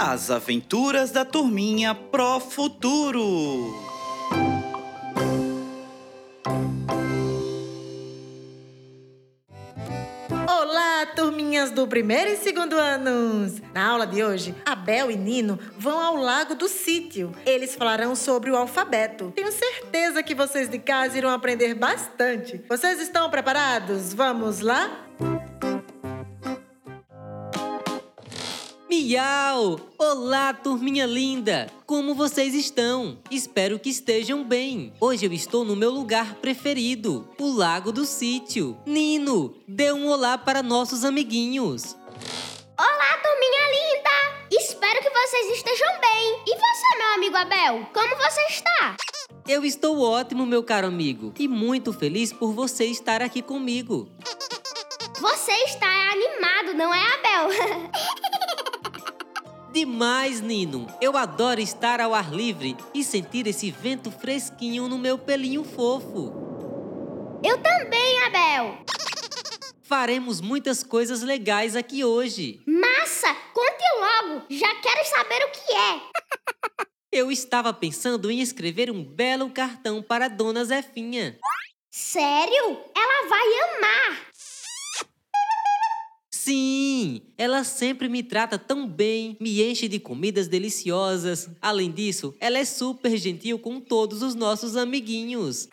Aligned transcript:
As 0.00 0.30
aventuras 0.30 1.10
da 1.10 1.24
turminha 1.24 1.92
Pro 1.92 2.38
Futuro. 2.38 3.74
Olá, 10.48 11.06
turminhas 11.16 11.72
do 11.72 11.84
primeiro 11.88 12.30
e 12.30 12.36
segundo 12.36 12.74
anos! 12.78 13.60
Na 13.74 13.88
aula 13.88 14.06
de 14.06 14.22
hoje, 14.22 14.54
Abel 14.64 15.10
e 15.10 15.16
Nino 15.16 15.58
vão 15.76 15.98
ao 15.98 16.14
Lago 16.14 16.54
do 16.54 16.68
Sítio. 16.68 17.32
Eles 17.44 17.74
falarão 17.74 18.14
sobre 18.14 18.52
o 18.52 18.56
alfabeto. 18.56 19.32
Tenho 19.34 19.50
certeza 19.50 20.22
que 20.22 20.32
vocês 20.32 20.68
de 20.68 20.78
casa 20.78 21.18
irão 21.18 21.30
aprender 21.30 21.74
bastante. 21.74 22.64
Vocês 22.68 23.00
estão 23.00 23.28
preparados? 23.28 24.14
Vamos 24.14 24.60
lá? 24.60 25.08
Olá, 29.96 30.52
turminha 30.52 31.06
linda! 31.06 31.72
Como 31.86 32.14
vocês 32.14 32.54
estão? 32.54 33.18
Espero 33.30 33.78
que 33.78 33.88
estejam 33.88 34.44
bem. 34.44 34.92
Hoje 35.00 35.24
eu 35.24 35.32
estou 35.32 35.64
no 35.64 35.74
meu 35.74 35.90
lugar 35.90 36.34
preferido, 36.34 37.26
o 37.40 37.50
Lago 37.50 37.90
do 37.90 38.04
Sítio. 38.04 38.76
Nino, 38.84 39.56
dê 39.66 39.90
um 39.92 40.08
olá 40.08 40.36
para 40.36 40.62
nossos 40.62 41.06
amiguinhos. 41.06 41.96
Olá, 42.78 43.18
turminha 43.22 43.70
linda! 43.70 44.48
Espero 44.50 45.00
que 45.00 45.08
vocês 45.08 45.56
estejam 45.56 45.88
bem. 46.02 46.42
E 46.46 46.54
você, 46.54 46.98
meu 46.98 47.14
amigo 47.14 47.36
Abel? 47.38 47.88
Como 47.94 48.14
você 48.14 48.42
está? 48.50 48.96
Eu 49.48 49.64
estou 49.64 50.02
ótimo, 50.02 50.44
meu 50.44 50.62
caro 50.62 50.86
amigo, 50.86 51.32
e 51.38 51.48
muito 51.48 51.94
feliz 51.94 52.30
por 52.30 52.52
você 52.52 52.84
estar 52.84 53.22
aqui 53.22 53.40
comigo. 53.40 54.06
Você 55.18 55.52
está 55.64 55.86
animado, 56.12 56.74
não 56.74 56.92
é, 56.94 57.02
Abel? 57.14 57.48
Demais, 59.72 60.40
Nino! 60.40 60.86
Eu 61.00 61.16
adoro 61.16 61.60
estar 61.60 62.00
ao 62.00 62.14
ar 62.14 62.32
livre 62.32 62.76
e 62.94 63.04
sentir 63.04 63.46
esse 63.46 63.70
vento 63.70 64.10
fresquinho 64.10 64.88
no 64.88 64.98
meu 64.98 65.18
pelinho 65.18 65.62
fofo. 65.62 66.32
Eu 67.44 67.58
também, 67.62 68.20
Abel! 68.22 68.78
Faremos 69.82 70.40
muitas 70.40 70.82
coisas 70.82 71.22
legais 71.22 71.76
aqui 71.76 72.04
hoje. 72.04 72.60
Massa! 72.66 73.34
Conte 73.54 73.84
logo! 74.00 74.46
Já 74.50 74.74
quero 74.76 75.04
saber 75.06 75.44
o 75.44 75.50
que 75.50 75.72
é! 75.72 76.00
Eu 77.12 77.30
estava 77.30 77.72
pensando 77.72 78.30
em 78.30 78.40
escrever 78.40 78.90
um 78.90 79.02
belo 79.02 79.50
cartão 79.50 80.02
para 80.02 80.26
a 80.26 80.28
Dona 80.28 80.64
Zefinha. 80.64 81.38
Sério? 81.90 82.80
Ela 82.94 83.28
vai 83.28 83.76
amar! 83.76 84.27
Sim, 86.48 87.20
ela 87.36 87.62
sempre 87.62 88.08
me 88.08 88.22
trata 88.22 88.58
tão 88.58 88.88
bem, 88.88 89.36
me 89.38 89.62
enche 89.62 89.86
de 89.86 90.00
comidas 90.00 90.48
deliciosas. 90.48 91.50
Além 91.60 91.92
disso, 91.92 92.34
ela 92.40 92.56
é 92.56 92.64
super 92.64 93.14
gentil 93.18 93.58
com 93.58 93.78
todos 93.78 94.22
os 94.22 94.34
nossos 94.34 94.74
amiguinhos. 94.74 95.68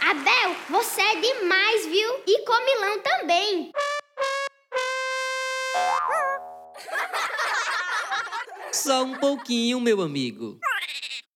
Abel, 0.00 0.56
você 0.70 1.02
é 1.02 1.20
demais, 1.20 1.84
viu? 1.84 2.22
E 2.26 2.42
comilão 2.42 3.02
também. 3.02 3.70
Só 8.72 9.02
um 9.02 9.18
pouquinho, 9.18 9.78
meu 9.78 10.00
amigo. 10.00 10.58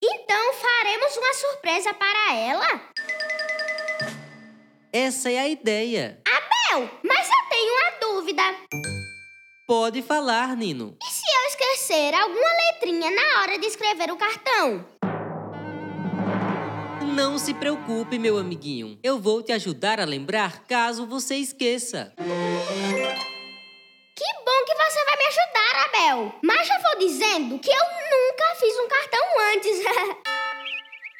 Então 0.03 0.53
faremos 0.55 1.15
uma 1.15 1.33
surpresa 1.35 1.93
para 1.93 2.33
ela? 2.33 2.91
Essa 4.91 5.29
é 5.29 5.37
a 5.37 5.47
ideia. 5.47 6.19
Abel, 6.25 6.89
dúvida. 8.23 8.41
Pode 9.67 10.01
falar, 10.01 10.55
Nino. 10.55 10.97
E 11.03 11.11
se 11.11 11.23
eu 11.25 11.47
esquecer 11.47 12.13
alguma 12.13 12.47
letrinha 12.53 13.11
na 13.11 13.41
hora 13.41 13.59
de 13.59 13.65
escrever 13.65 14.11
o 14.11 14.17
cartão? 14.17 14.85
Não 17.13 17.37
se 17.37 17.53
preocupe, 17.53 18.17
meu 18.17 18.37
amiguinho. 18.37 18.97
Eu 19.03 19.19
vou 19.19 19.43
te 19.43 19.51
ajudar 19.51 19.99
a 19.99 20.05
lembrar 20.05 20.63
caso 20.65 21.05
você 21.05 21.35
esqueça. 21.35 22.13
Que 24.15 24.33
bom 24.45 24.65
que 24.65 24.75
você 24.75 25.05
vai 25.05 25.17
me 25.17 25.25
ajudar, 25.25 25.85
Abel. 25.85 26.35
Mas 26.41 26.67
já 26.67 26.79
vou 26.79 26.97
dizendo 26.99 27.59
que 27.59 27.69
eu 27.69 27.75
nunca 27.75 28.55
fiz 28.57 28.79
um 28.79 28.87
cartão 28.87 29.19
antes. 29.53 29.83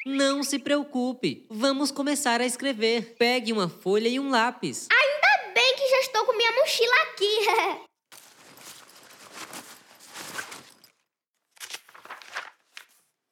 Não 0.06 0.42
se 0.42 0.58
preocupe. 0.58 1.46
Vamos 1.50 1.90
começar 1.90 2.40
a 2.40 2.46
escrever. 2.46 3.14
Pegue 3.18 3.52
uma 3.52 3.68
folha 3.68 4.08
e 4.08 4.20
um 4.20 4.30
lápis. 4.30 4.88
Estou 6.04 6.24
com 6.24 6.36
minha 6.36 6.52
mochila 6.52 6.94
aqui. 7.02 7.84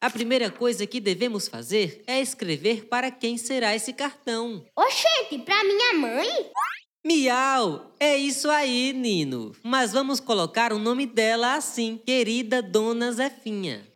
A 0.01 0.11
primeira 0.11 0.51
coisa 0.51 0.85
que 0.85 0.99
devemos 0.99 1.47
fazer 1.47 2.03
é 2.09 2.21
escrever 2.21 2.87
para 2.89 3.09
quem 3.09 3.39
será 3.39 3.73
esse 3.73 3.93
cartão. 3.93 4.67
Oxente, 4.77 5.39
pra 5.45 5.63
minha 5.63 5.95
mãe? 5.95 6.51
Miau! 7.07 7.95
É 8.01 8.17
isso 8.17 8.51
aí, 8.51 8.93
Nino. 8.93 9.53
Mas 9.63 9.93
vamos 9.93 10.19
colocar 10.19 10.73
o 10.73 10.79
nome 10.79 11.07
dela 11.07 11.55
assim, 11.55 11.97
querida 12.05 12.61
Dona 12.61 13.13
Zefinha. 13.13 13.87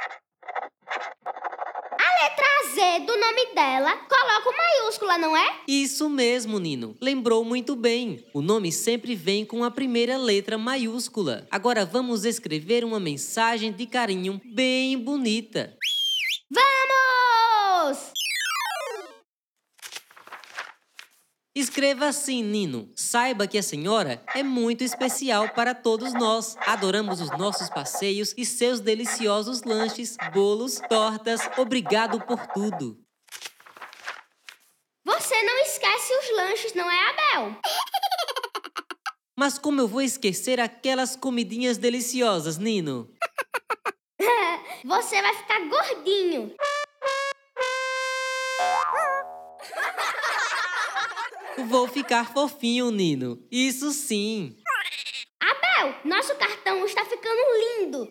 Z 2.77 3.07
do 3.07 3.17
nome 3.19 3.55
dela 3.55 3.97
coloca 3.97 4.51
maiúscula, 4.55 5.17
não 5.17 5.35
é? 5.35 5.61
Isso 5.67 6.11
mesmo, 6.11 6.59
Nino. 6.59 6.95
Lembrou 7.01 7.43
muito 7.43 7.75
bem. 7.75 8.23
O 8.35 8.43
nome 8.43 8.71
sempre 8.71 9.15
vem 9.15 9.47
com 9.47 9.65
a 9.65 9.71
primeira 9.71 10.19
letra 10.19 10.59
maiúscula. 10.59 11.47
Agora 11.51 11.87
vamos 11.87 12.27
escrever 12.27 12.85
uma 12.85 13.01
mensagem 13.01 13.73
de 13.73 13.87
carinho 13.87 14.39
bem 14.45 14.99
bonita. 14.99 15.75
Vamos! 16.51 16.86
Escreva 21.57 22.09
assim, 22.09 22.43
Nino. 22.43 22.93
Saiba 22.95 23.47
que 23.47 23.57
a 23.57 23.63
senhora 23.63 24.23
é 24.35 24.43
muito 24.43 24.85
especial 24.85 25.49
para 25.49 25.75
todos 25.75 26.13
nós. 26.13 26.55
Adoramos 26.67 27.23
os 27.23 27.31
nossos 27.31 27.71
passeios 27.71 28.35
e 28.37 28.45
seus 28.45 28.79
deliciosos 28.79 29.63
lanches, 29.63 30.19
bolos, 30.35 30.79
tortas. 30.87 31.41
Obrigado 31.57 32.21
por 32.21 32.47
tudo. 32.49 33.03
Você 35.07 35.43
não 35.45 35.59
esquece 35.61 36.13
os 36.13 36.37
lanches, 36.37 36.75
não 36.75 36.91
é, 36.91 37.09
Abel? 37.09 37.59
Mas 39.35 39.59
como 39.59 39.81
eu 39.81 39.89
vou 39.89 40.03
esquecer 40.03 40.61
aquelas 40.61 41.17
comidinhas 41.17 41.79
deliciosas, 41.79 42.59
Nino? 42.59 43.11
Você 44.85 45.23
vai 45.23 45.35
ficar 45.35 45.61
gordinho. 45.71 46.55
Vou 51.69 51.89
ficar 51.89 52.33
fofinho, 52.33 52.91
Nino. 52.91 53.43
Isso 53.51 53.91
sim. 53.93 54.57
Abel, 55.41 55.95
nosso 56.05 56.35
cartão 56.37 56.85
está 56.85 57.05
ficando 57.05 57.41
lindo. 57.81 58.09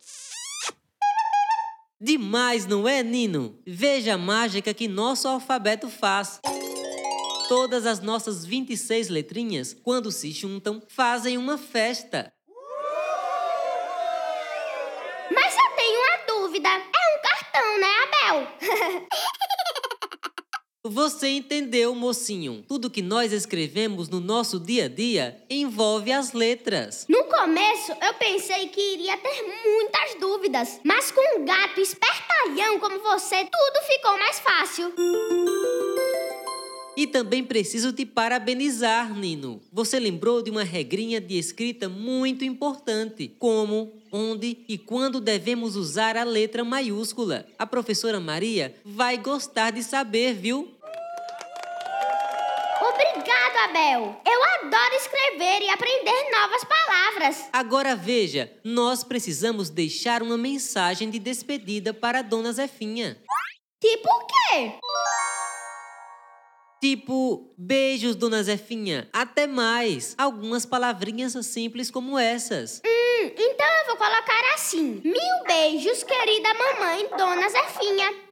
Demais, 2.02 2.66
não 2.66 2.88
é, 2.88 3.02
Nino? 3.02 3.60
Veja 3.66 4.16
a 4.16 4.18
mágica 4.18 4.74
que 4.74 4.88
nosso 4.88 5.28
alfabeto 5.28 5.90
faz. 5.90 6.40
Todas 7.48 7.86
as 7.86 8.00
nossas 8.00 8.44
26 8.44 9.10
letrinhas, 9.10 9.74
quando 9.74 10.12
se 10.12 10.32
juntam, 10.32 10.82
fazem 10.88 11.38
uma 11.38 11.58
festa. 11.58 12.34
Mas 15.32 15.56
eu 15.56 15.76
tenho 15.76 16.00
uma 16.00 16.18
dúvida. 16.28 16.70
É 16.70 16.80
um 16.80 17.22
cartão, 17.22 17.80
né, 17.80 17.88
Abel? 18.04 18.48
Você 20.88 21.30
entendeu, 21.30 21.96
mocinho? 21.96 22.64
Tudo 22.68 22.92
que 22.92 23.02
nós 23.02 23.34
escrevemos 23.34 24.08
no 24.08 24.20
nosso 24.20 24.60
dia 24.60 24.86
a 24.86 24.88
dia 24.88 25.36
envolve 25.50 26.12
as 26.12 26.32
letras. 26.32 27.08
No 27.10 27.24
começo, 27.24 27.92
eu 27.92 28.14
pensei 28.14 28.68
que 28.68 28.94
iria 28.94 29.18
ter 29.18 29.42
muitas 29.66 30.20
dúvidas, 30.20 30.80
mas 30.84 31.10
com 31.10 31.40
um 31.40 31.44
gato 31.44 31.82
espertalhão 31.82 32.80
como 32.80 33.00
você, 33.00 33.38
tudo 33.38 33.88
ficou 33.88 34.12
mais 34.20 34.38
fácil. 34.38 34.94
E 36.96 37.06
também 37.06 37.44
preciso 37.44 37.92
te 37.92 38.06
parabenizar, 38.06 39.14
Nino. 39.14 39.60
Você 39.74 40.00
lembrou 40.00 40.42
de 40.42 40.50
uma 40.50 40.64
regrinha 40.64 41.20
de 41.20 41.38
escrita 41.38 41.90
muito 41.90 42.46
importante, 42.46 43.34
como, 43.38 43.92
onde 44.10 44.60
e 44.68 44.78
quando 44.78 45.20
devemos 45.20 45.76
usar 45.76 46.16
a 46.16 46.24
letra 46.24 46.64
maiúscula. 46.64 47.46
A 47.60 47.68
professora 47.68 48.18
Maria 48.18 48.74
vai 48.86 49.18
gostar 49.18 49.72
de 49.72 49.84
saber, 49.84 50.36
viu? 50.36 50.75
Obrigado, 53.56 53.70
Abel. 53.70 54.22
Eu 54.26 54.44
adoro 54.68 54.96
escrever 54.96 55.62
e 55.62 55.70
aprender 55.70 56.30
novas 56.30 56.64
palavras. 56.66 57.50
Agora 57.54 57.96
veja, 57.96 58.52
nós 58.66 59.02
precisamos 59.04 59.70
deixar 59.70 60.22
uma 60.22 60.38
mensagem 60.38 61.10
de 61.10 61.20
despedida 61.20 61.94
para 61.94 62.20
a 62.20 62.22
Dona 62.22 62.52
Zefinha. 62.52 63.18
Tipo 63.80 64.10
o 64.10 64.28
quê? 64.28 64.74
Tipo, 66.82 67.54
beijos, 67.58 68.16
Dona 68.16 68.44
Zefinha, 68.44 69.10
até 69.14 69.48
mais. 69.48 70.14
Algumas 70.18 70.66
palavrinhas 70.66 71.34
simples 71.46 71.90
como 71.90 72.20
essas. 72.20 72.82
Hum, 72.86 73.32
então 73.38 73.68
eu 73.80 73.86
vou 73.88 73.96
colocar 73.96 74.54
assim: 74.54 75.02
Mil 75.04 75.44
beijos, 75.48 76.04
querida 76.04 76.50
mamãe, 76.54 77.08
dona 77.18 77.50
Zefinha. 77.50 78.25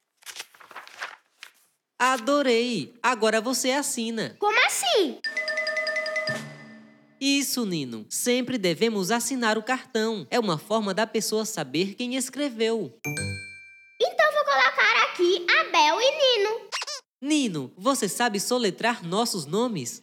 Adorei! 2.05 2.93
Agora 3.01 3.39
você 3.39 3.71
assina. 3.71 4.35
Como 4.37 4.59
assim? 4.65 5.21
Isso, 7.17 7.65
Nino. 7.65 8.05
Sempre 8.09 8.57
devemos 8.57 9.09
assinar 9.09 9.57
o 9.57 9.63
cartão. 9.63 10.27
É 10.29 10.37
uma 10.37 10.57
forma 10.57 10.93
da 10.93 11.07
pessoa 11.07 11.45
saber 11.45 11.95
quem 11.95 12.17
escreveu. 12.17 12.93
Então 14.01 14.31
vou 14.33 14.43
colocar 14.43 15.03
aqui 15.05 15.45
Abel 15.61 16.01
e 16.01 16.11
Nino. 16.11 16.69
Nino, 17.21 17.73
você 17.77 18.09
sabe 18.09 18.37
soletrar 18.37 19.01
nossos 19.01 19.45
nomes? 19.45 20.01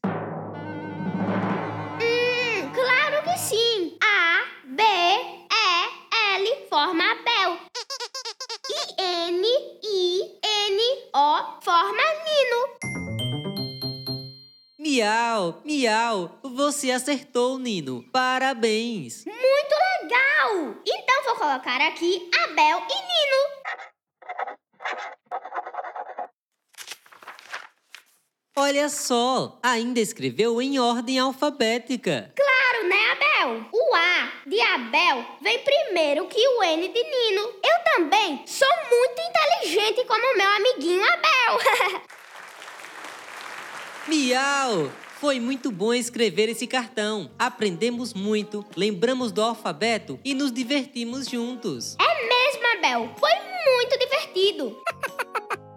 Miau, 15.00 15.62
miau. 15.64 16.38
Você 16.43 16.91
acertou, 16.91 17.58
Nino. 17.58 18.05
Parabéns. 18.12 19.25
Muito 19.25 19.75
legal! 20.02 20.75
Então 20.87 21.25
vou 21.25 21.37
colocar 21.37 21.81
aqui 21.81 22.29
Abel 22.43 22.82
e 22.82 22.94
Nino. 23.08 23.41
Olha 28.58 28.91
só, 28.91 29.58
ainda 29.62 30.00
escreveu 30.00 30.61
em 30.61 30.79
ordem 30.79 31.19
alfabética. 31.19 32.35
Claro, 32.37 32.87
né, 32.87 33.11
Abel? 33.12 33.70
O 33.73 33.94
A 33.94 34.32
de 34.47 34.61
Abel 34.61 35.25
vem 35.41 35.61
primeiro 35.61 36.26
que 36.26 36.47
o 36.47 36.62
N 36.62 36.88
de 36.88 37.02
Nino. 37.02 37.41
Eu 37.64 37.94
também 37.94 38.47
sou 38.47 38.69
muito 38.69 39.19
inteligente 39.19 40.05
como 40.05 40.37
meu 40.37 40.50
amiguinho 40.50 41.02
Abel. 41.02 42.00
Miau! 44.11 44.91
Foi 45.21 45.39
muito 45.39 45.71
bom 45.71 45.95
escrever 45.95 46.49
esse 46.49 46.67
cartão. 46.67 47.31
Aprendemos 47.39 48.12
muito, 48.12 48.67
lembramos 48.77 49.31
do 49.31 49.41
alfabeto 49.41 50.19
e 50.25 50.35
nos 50.35 50.51
divertimos 50.51 51.29
juntos. 51.29 51.97
é 52.01 52.27
mesmo, 52.27 52.67
Abel. 52.77 53.15
Foi 53.21 53.31
muito 53.31 53.99
divertido. 54.01 54.83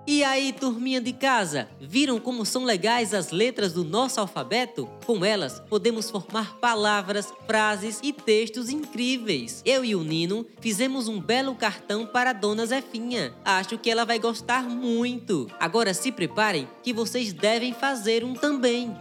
E 0.06 0.22
aí, 0.22 0.52
turminha 0.52 1.00
de 1.00 1.14
casa, 1.14 1.70
viram 1.80 2.20
como 2.20 2.46
são 2.46 2.66
legais 2.66 3.14
as 3.14 3.32
letras 3.32 3.72
do 3.72 3.86
nosso 3.86 4.20
alfabeto? 4.20 4.90
Com 5.06 5.24
elas, 5.24 5.62
podemos 5.70 6.10
formar 6.10 6.58
palavras, 6.60 7.34
frases 7.48 8.02
e 8.04 8.12
textos 8.12 8.70
incríveis. 8.70 9.62
Eu 9.66 9.86
e 9.86 9.96
o 9.96 10.04
Nino 10.04 10.46
fizemos 10.60 11.08
um 11.08 11.22
belo 11.22 11.56
cartão 11.56 12.06
para 12.06 12.32
a 12.32 12.34
Dona 12.34 12.66
Zefinha. 12.66 13.34
Acho 13.46 13.78
que 13.78 13.90
ela 13.90 14.04
vai 14.04 14.20
gostar 14.20 14.64
muito. 14.64 15.50
Agora 15.58 15.94
se 15.94 16.12
preparem 16.12 16.68
que 16.84 16.92
vocês 16.92 17.32
devem 17.32 17.74
fazer 17.74 18.26
um 18.26 18.34
também. 18.34 18.94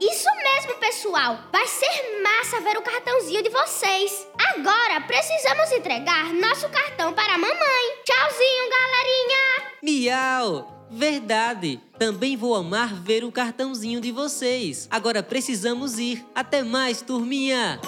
Isso 0.00 0.28
mesmo, 0.36 0.74
pessoal. 0.78 1.40
Vai 1.50 1.66
ser 1.66 2.20
massa 2.22 2.60
ver 2.60 2.76
o 2.76 2.82
cartãozinho 2.82 3.42
de 3.42 3.48
vocês. 3.48 4.28
Agora 4.54 5.00
precisamos 5.00 5.72
entregar 5.72 6.32
nosso 6.34 6.68
cartão 6.68 7.12
para 7.12 7.34
a 7.34 7.38
mamãe. 7.38 7.84
Tchauzinho, 8.04 8.70
galerinha. 8.70 9.55
Miau! 9.82 10.88
Verdade! 10.90 11.80
Também 11.98 12.36
vou 12.36 12.54
amar 12.54 12.94
ver 12.94 13.24
o 13.24 13.32
cartãozinho 13.32 14.00
de 14.00 14.12
vocês. 14.12 14.86
Agora 14.90 15.22
precisamos 15.22 15.98
ir. 15.98 16.24
Até 16.34 16.62
mais, 16.62 17.02
turminha! 17.02 17.80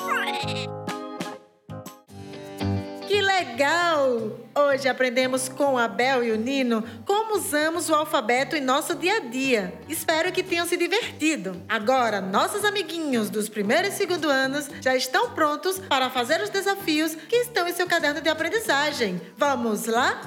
Que 3.07 3.23
legal! 3.23 4.39
Hoje 4.55 4.89
aprendemos 4.89 5.49
com 5.49 5.79
a 5.79 5.89
Bel 5.89 6.25
e 6.25 6.33
o 6.33 6.37
Nino 6.37 6.85
como 7.07 7.37
usamos 7.37 7.89
o 7.89 7.95
alfabeto 7.95 8.55
em 8.55 8.61
nosso 8.61 8.95
dia 8.95 9.17
a 9.17 9.21
dia. 9.21 9.73
Espero 9.89 10.31
que 10.31 10.43
tenham 10.43 10.67
se 10.67 10.77
divertido. 10.77 11.63
Agora, 11.69 12.21
nossos 12.21 12.65
amiguinhos 12.65 13.31
dos 13.31 13.49
primeiro 13.49 13.89
e 13.89 13.93
segundo 13.93 14.29
anos 14.29 14.69
já 14.83 14.95
estão 14.95 15.31
prontos 15.31 15.79
para 15.79 16.11
fazer 16.11 16.43
os 16.43 16.51
desafios 16.51 17.15
que 17.15 17.37
estão 17.37 17.67
em 17.67 17.73
seu 17.73 17.87
caderno 17.87 18.21
de 18.21 18.29
aprendizagem. 18.29 19.21
Vamos 19.37 19.87
lá? 19.87 20.21